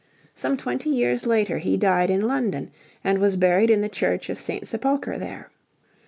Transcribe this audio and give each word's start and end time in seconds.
Some 0.33 0.57
twenty 0.57 0.89
years 0.89 1.27
later 1.27 1.59
he 1.59 1.77
died 1.77 2.09
in 2.09 2.21
London, 2.25 2.71
and 3.03 3.19
was 3.19 3.35
buried 3.35 3.69
in 3.69 3.81
the 3.81 3.87
church 3.87 4.31
of 4.31 4.39
St. 4.39 4.67
Sepulchre 4.67 5.19
there. 5.19 5.51